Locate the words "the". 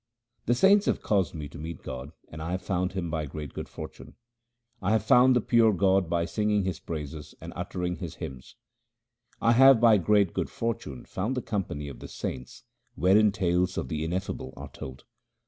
0.47-0.55, 5.35-5.41, 11.37-11.41, 11.99-12.07, 13.89-14.03